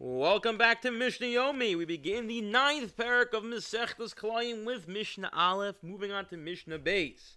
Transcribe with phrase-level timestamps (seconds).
[0.00, 1.76] Welcome back to Mishnah Yomi.
[1.76, 6.78] We begin the ninth perek of Masechtas Klayim with Mishnah Aleph, moving on to Mishnah
[6.78, 7.34] Beis.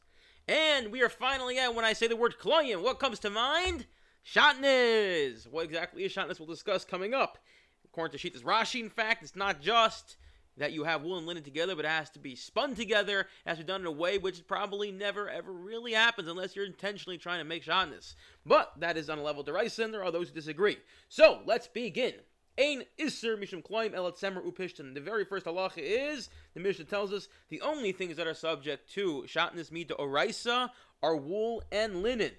[0.48, 3.88] And we are finally at when I say the word Klayim, what comes to mind?
[4.24, 5.48] Shatnez.
[5.48, 6.38] What exactly is Shatnez?
[6.38, 7.40] We'll discuss coming up.
[7.84, 10.18] According to Shita's Rashi, in fact, it's not just
[10.56, 13.28] that you have wool and linen together, but it has to be spun together, it
[13.48, 16.66] has to be done in a way which probably never ever really happens unless you're
[16.66, 18.14] intentionally trying to make shatnez.
[18.46, 20.78] But that is on a level deraisa, and there are those who disagree.
[21.10, 22.14] So let's begin.
[22.58, 24.94] Ein Isser Mishum Kloim Elat Semer Upishtan.
[24.94, 28.92] The very first halacha is, the Mishnah tells us, the only things that are subject
[28.94, 30.70] to Shatnez Mita Oraisa
[31.02, 32.32] are wool and linen.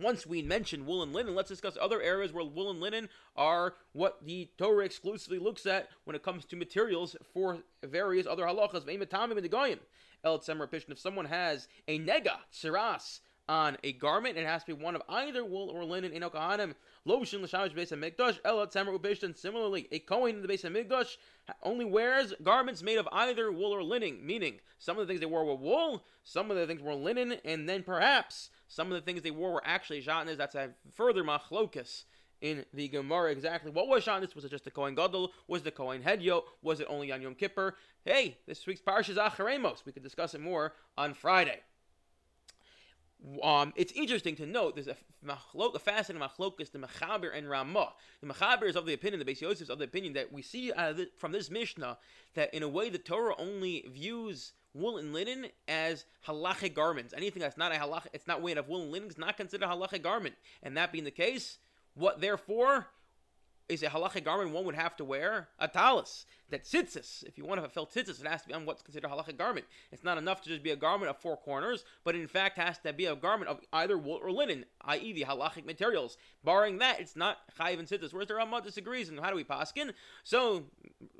[0.00, 3.74] Once we mention wool and linen, let's discuss other areas where wool and linen are
[3.92, 8.88] what the Torah exclusively looks at when it comes to materials for various other halachas.
[8.88, 14.36] If someone has a nega, siras, on a garment.
[14.36, 16.74] It has to be one of either wool or linen in Okahanim.
[17.06, 18.38] Lotion l'shamish base of mikdash.
[18.44, 18.96] Ela tamer.
[19.34, 21.16] Similarly, a kohen in the base of mikdash
[21.62, 24.24] only wears garments made of either wool or linen.
[24.24, 27.36] Meaning, some of the things they wore were wool, some of the things were linen,
[27.44, 30.36] and then perhaps some of the things they wore were actually shatnez.
[30.36, 32.04] That's a further machlokas
[32.40, 34.34] in the Gemara exactly what was shatnez.
[34.34, 35.32] Was it just the Kohen Gadol?
[35.46, 36.42] Was the Kohen Hedyo?
[36.62, 37.76] Was it only on Yom Kippur?
[38.04, 39.82] Hey, this week's Parsha is Acharei Mos.
[39.84, 41.60] We could discuss it more on Friday.
[43.42, 47.92] Um, it's interesting to note there's a, machlok, a fascinating machlokas, the Mechaber and Ramah.
[48.20, 50.42] The Mechaber is of the opinion, the Beis Yosef is of the opinion that we
[50.42, 51.96] see uh, from this Mishnah
[52.34, 57.14] that in a way the Torah only views wool and linen as halachic garments.
[57.16, 59.64] Anything that's not a halach, it's not made of wool and linen is not considered
[59.64, 60.34] a halachic garment.
[60.62, 61.58] And that being the case,
[61.94, 62.88] what therefore
[63.68, 65.48] is a halachic garment one would have to wear?
[65.58, 68.66] A talis that tzitzis, if you want to fulfill tzitzis, it has to be on
[68.66, 69.66] what's considered a halachic garment.
[69.90, 72.78] It's not enough to just be a garment of four corners, but in fact has
[72.80, 75.12] to be a garment of either wool or linen, i.e.
[75.12, 76.16] the halachic materials.
[76.44, 78.12] Barring that, it's not chayiv and tzitzis.
[78.12, 79.92] Whereas the Ramah disagrees, and how do we paskin?
[80.22, 80.64] So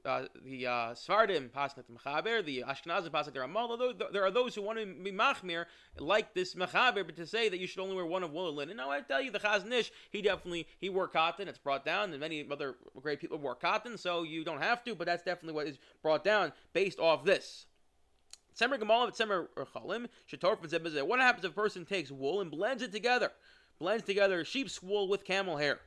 [0.05, 3.95] uh, the uh, Svardim paskin the Mechaber, the Ashkenazim paskin the Ramah.
[4.13, 5.67] There are those who want to be machmir
[5.99, 8.57] like this Mechaber, but to say that you should only wear one of wool and
[8.57, 8.77] linen.
[8.77, 11.49] Now I tell you, the Chazon Ish, he definitely he wore cotton.
[11.49, 14.95] It's brought down, and many other great people wore cotton, so you don't have to.
[14.95, 17.67] But that's definitely what is brought down based off this.
[18.57, 19.21] What happens
[21.45, 23.33] if a person takes wool and blends it together?
[23.81, 25.81] Blends together sheep's wool with camel hair.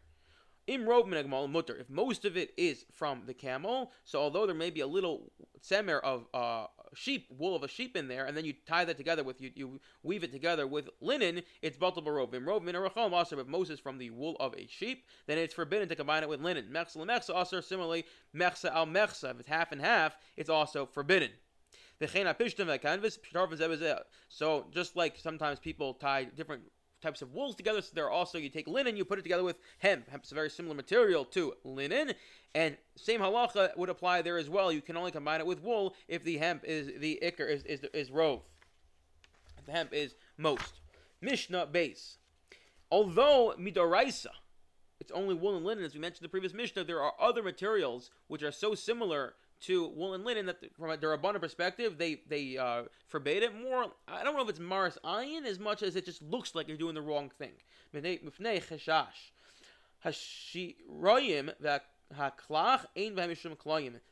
[0.67, 5.31] If most of it is from the camel, so although there may be a little
[5.63, 8.97] semer of uh, sheep, wool of a sheep in there, and then you tie that
[8.97, 12.43] together with you, you weave it together with linen, it's batal barovim.
[12.43, 15.95] Rovim rachom also if Moses from the wool of a sheep, then it's forbidden to
[15.95, 16.67] combine it with linen.
[16.69, 18.03] Mechsa mechsa also similarly
[18.35, 19.31] mechsa al mechsa.
[19.31, 21.31] If it's half and half, it's also forbidden.
[24.29, 26.61] So just like sometimes people tie different
[27.01, 27.81] types of wools together.
[27.81, 30.09] So there are also you take linen, you put it together with hemp.
[30.09, 32.13] Hemp's a very similar material to linen,
[32.55, 34.71] and same halacha would apply there as well.
[34.71, 37.81] You can only combine it with wool if the hemp is the ikr is is
[37.93, 38.43] is rove.
[39.65, 40.81] The hemp is most.
[41.21, 42.17] Mishnah Beis.
[42.89, 44.27] Although midoraisa,
[44.99, 47.43] it's only wool and linen, as we mentioned in the previous Mishnah, there are other
[47.43, 52.21] materials which are so similar to wool and linen that from a Darabana perspective, they
[52.27, 53.87] they uh, forbade it more.
[54.07, 56.77] I don't know if it's Maris Ayin as much as it just looks like you're
[56.77, 57.53] doing the wrong thing.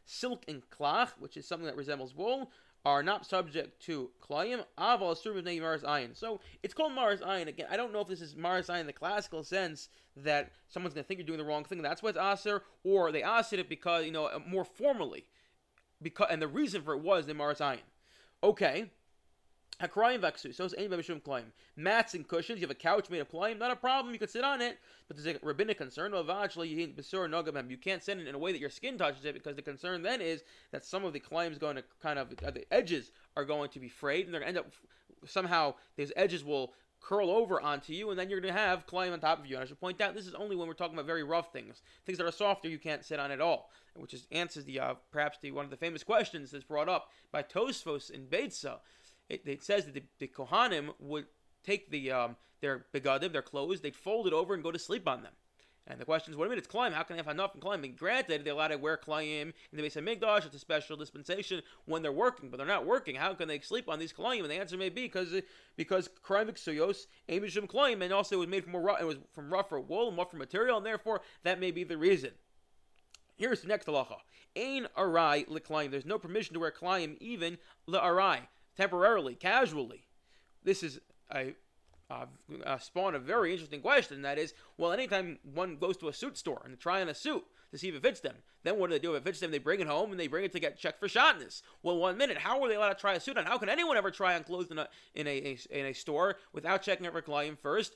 [0.06, 2.52] Silk and klach, which is something that resembles wool,
[2.86, 4.64] are not subject to klayim.
[4.78, 6.16] Aval asur maris ayin.
[6.16, 7.48] So it's called maris ayin.
[7.48, 10.94] Again, I don't know if this is maris ayin in the classical sense that someone's
[10.94, 11.82] going to think you're doing the wrong thing.
[11.82, 15.26] That's why it's aser, or they aser it because you know more formally
[16.02, 17.80] because and the reason for it was the Maris Ayin.
[18.44, 18.92] Okay.
[19.82, 20.54] Hakrayim vaksu.
[20.54, 21.52] So it's mishum klaim.
[21.76, 22.60] Mats and cushions.
[22.60, 23.58] You have a couch made of klaim.
[23.60, 24.14] Not a problem.
[24.14, 24.80] You can sit on it.
[25.08, 26.14] But there's a rabbinic concern.
[26.14, 30.02] You can't sit it in a way that your skin touches it because the concern
[30.02, 33.12] then is that some of the klaim is going to kind of uh, the edges
[33.36, 34.74] are going to be frayed and they're going to end up
[35.28, 39.14] somehow these edges will curl over onto you, and then you're going to have klayim
[39.14, 39.56] on top of you.
[39.56, 41.82] And I should point out, this is only when we're talking about very rough things.
[42.06, 44.96] Things that are softer, you can't sit on at all, which is answers the uh,
[45.12, 48.80] perhaps the one of the famous questions that's brought up by Tosfos in Beitza.
[49.30, 51.26] It, it says that the, the Kohanim would
[51.64, 55.08] take the um, their begadim, their clothes, they'd fold it over and go to sleep
[55.08, 55.34] on them.
[55.88, 56.94] And the question is, what a minute, it's klayim.
[56.94, 57.94] How can they have enough in climbing?
[57.96, 60.46] Granted, they're allowed to wear klayim in the base of mikdash.
[60.46, 63.16] It's a special dispensation when they're working, but they're not working.
[63.16, 64.42] How can they sleep on these klayim?
[64.42, 65.42] And the answer may be because
[65.76, 69.54] because klayim suyos amishim klayim, and also it was made from more it was from
[69.54, 72.32] rougher wool and rougher material, and therefore that may be the reason.
[73.36, 74.18] Here's the next halacha:
[74.56, 75.92] Ain arai leklayim.
[75.92, 78.40] There's no permission to wear klayim even le arai
[78.76, 80.08] temporarily, casually.
[80.64, 81.00] This is
[81.34, 81.54] a
[82.10, 82.26] uh,
[82.64, 84.22] uh, spawn a very interesting question.
[84.22, 87.44] That is, well, anytime one goes to a suit store and try on a suit
[87.72, 89.16] to see if it fits them, then what do they do?
[89.16, 91.00] If it fits them, they bring it home and they bring it to get checked
[91.00, 91.62] for shatnez.
[91.82, 93.46] Well, one minute, how are they allowed to try a suit on?
[93.46, 96.36] How can anyone ever try on clothes in a in a, a in a store
[96.54, 97.96] without checking it for client first?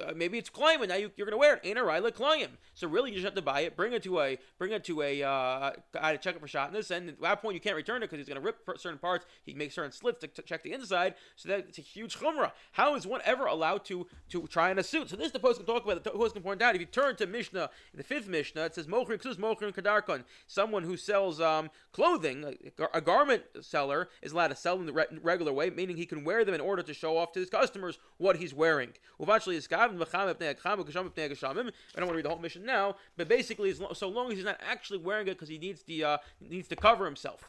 [0.00, 0.88] Uh, maybe it's climbing.
[0.88, 1.60] Now you, are to wear it.
[1.64, 2.48] Ain't a Ryla klayim.
[2.74, 5.02] So really, you just have to buy it, bring it to a bring it to
[5.02, 8.02] a uh, guy to check it for shatnez, and at that point you can't return
[8.02, 9.24] it because he's to rip certain parts.
[9.44, 11.14] He makes certain slits to, to, check the inside.
[11.36, 12.52] So that's a huge chumrah.
[12.72, 15.10] How is one ever allowed to to try on a suit?
[15.10, 16.02] So this is the poskim talk about.
[16.02, 16.74] The poskim point out.
[16.74, 20.24] If you turn to Mishnah, the fifth Mishnah, it says Mochrin Ksus Mochrin Kadarkon.
[20.46, 22.44] Someone who sells um, clothing,
[22.78, 26.06] a, a, garment seller, is allowed to sell them the re- regular way, meaning he
[26.06, 28.92] can wear them in order to show off to his customers what he's wearing.
[29.18, 34.08] Well, Eventually, is I don't want to read the whole mission now, but basically, so
[34.08, 37.04] long as he's not actually wearing it because he needs the uh, needs to cover
[37.04, 37.48] himself.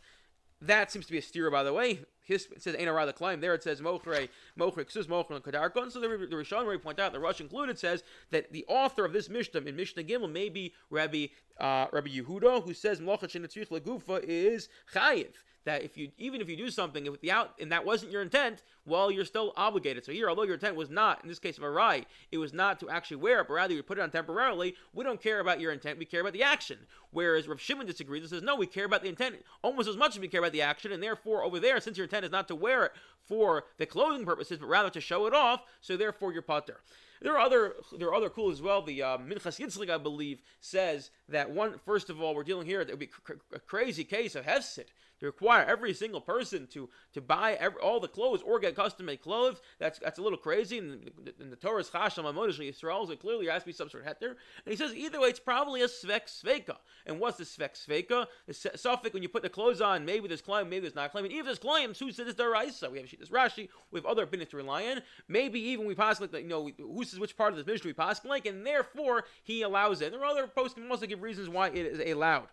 [0.61, 1.99] That seems to be a steer, by the way.
[2.21, 3.41] His, it says Ain't the klayim.
[3.41, 4.27] There it says Mochre,
[4.57, 5.91] Mochre, Ksus, Mochre, Kadarkon.
[5.91, 9.05] So the, the Rishon where he point out, the Rush included says that the author
[9.05, 11.27] of this Mishnah in Mishnah Gimel may be Rabbi
[11.59, 15.35] uh, Rabbi Yehuda, who says Mlocha Shenetzrich Legufa is Chayiv
[15.67, 18.21] that if you even if you do something if the out and that wasn't your
[18.21, 20.05] intent, well, you're still obligated.
[20.05, 22.53] So here, although your intent was not, in this case of a right, it was
[22.53, 24.75] not to actually wear it, but rather you put it on temporarily.
[24.93, 26.79] We don't care about your intent; we care about the action.
[27.11, 30.15] Whereas Rav Shimon disagrees and says, no, we care about the intent almost as much
[30.15, 32.47] as we care about the action, and therefore over there, since your intent is not
[32.47, 32.91] to wear it
[33.25, 36.77] for the clothing purposes, but rather to show it off, so therefore you're patur.
[37.21, 38.81] There are other there are other cool as well.
[38.81, 41.79] The uh, Minchas Yitzchak, I believe, says that one.
[41.85, 42.81] First of all, we're dealing here.
[42.81, 44.87] It would be cr- a crazy case of hefsid
[45.19, 49.07] to require every single person to to buy every, all the clothes or get custom
[49.07, 49.61] made clothes.
[49.79, 50.77] That's that's a little crazy.
[50.77, 54.05] And the, the Torah's chasham amodesh Yisrael, so clearly there has to be some sort
[54.05, 54.29] of heter.
[54.29, 54.37] And
[54.67, 56.77] he says either way, it's probably a svek sveka.
[57.05, 58.27] And what's the svek sveka?
[58.47, 61.23] The suffix when you put the clothes on, maybe there's klayim, maybe there's not klayim.
[61.23, 62.91] And even if there's klayim, who says it's deraisa?
[62.91, 65.01] We have this Rashi, we have other opinions to rely on.
[65.27, 68.65] Maybe even we possibly you know who which part of this ministry possibly like, and
[68.65, 70.11] therefore he allows it.
[70.11, 72.47] There are other poskim also give reasons why it is allowed.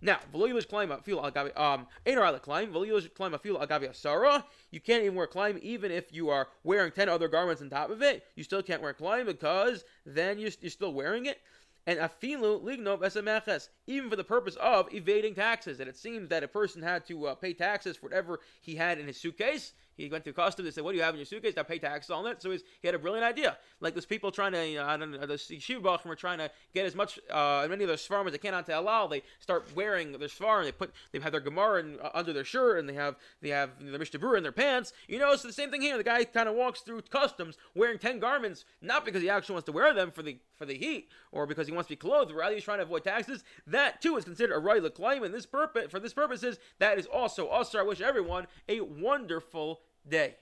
[0.00, 4.44] Now, v'lo klayim feel agavi um klayim v'lo klayim feel agavi asara.
[4.70, 7.90] You can't even wear klayim even if you are wearing ten other garments on top
[7.90, 8.24] of it.
[8.34, 11.40] You still can't wear klayim because then you're, you're still wearing it.
[11.86, 15.78] And afilu lignov esameches, even for the purpose of evading taxes.
[15.78, 18.98] And it seems that a person had to uh, pay taxes for whatever he had
[18.98, 19.72] in his suitcase.
[19.96, 20.66] He went through customs.
[20.66, 22.42] They said, "What do you have in your suitcase?" I pay taxes on it.
[22.42, 23.56] So he had a brilliant idea.
[23.80, 26.94] Like those people trying to, you know, I don't know, the trying to get as
[26.94, 27.94] much, uh, many of their
[28.26, 29.10] as they can onto halal.
[29.10, 30.64] They start wearing their svarim.
[30.64, 33.50] They put, they have their gemara in, uh, under their shirt, and they have, they
[33.50, 34.92] have the mishnah in their pants.
[35.08, 35.96] You know, it's the same thing here.
[35.96, 39.66] The guy kind of walks through customs wearing ten garments, not because he actually wants
[39.66, 42.32] to wear them for the for the heat or because he wants to be clothed,
[42.32, 43.44] rather he's trying to avoid taxes.
[43.66, 45.22] That too is considered a right claim.
[45.22, 47.74] And this purpose, for this purposes, that is also us.
[47.74, 50.36] I wish everyone a wonderful day.